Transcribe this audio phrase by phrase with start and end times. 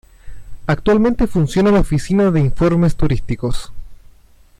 [0.65, 3.71] Actualmente funciona la Oficina de Informes Turísticos.